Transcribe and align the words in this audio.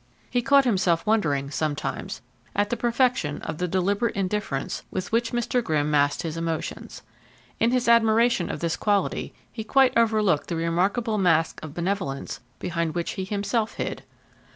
He 0.31 0.41
caught 0.41 0.65
himself 0.65 1.05
wondering, 1.05 1.51
sometimes, 1.51 2.21
at 2.55 2.71
the 2.71 2.75
perfection 2.75 3.39
of 3.43 3.59
the 3.59 3.67
deliberate 3.67 4.15
indifference 4.15 4.81
with 4.89 5.11
which 5.11 5.31
Mr. 5.31 5.63
Grimm 5.63 5.91
masked 5.91 6.23
his 6.23 6.37
emotions. 6.37 7.03
In 7.59 7.69
his 7.69 7.87
admiration 7.87 8.49
of 8.49 8.61
this 8.61 8.75
quality 8.75 9.31
he 9.51 9.63
quite 9.63 9.95
overlooked 9.95 10.47
the 10.47 10.55
remarkable 10.55 11.19
mask 11.19 11.59
of 11.61 11.75
benevolence 11.75 12.39
behind 12.57 12.95
which 12.95 13.11
he 13.11 13.25
himself 13.25 13.73
hid. 13.75 14.01